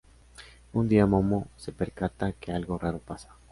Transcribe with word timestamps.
Un 0.73 0.87
día 0.89 1.05
Momo 1.05 1.47
se 1.57 1.71
percata 1.73 2.31
que 2.33 2.51
algo 2.51 2.79
raro 2.79 2.97
pasa. 2.97 3.35